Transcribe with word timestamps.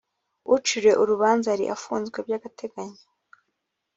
uciriwe 0.55 0.93
urubanza 1.03 1.47
yari 1.53 1.65
afunzwe 1.75 2.17
by’ 2.25 2.33
agateganyo 2.37 3.01